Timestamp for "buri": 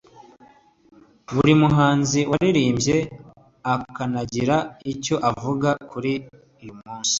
1.33-1.53